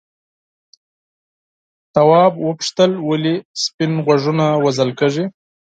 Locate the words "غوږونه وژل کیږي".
4.05-5.25